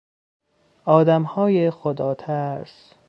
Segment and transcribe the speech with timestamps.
[0.85, 2.93] آدمهای خداترس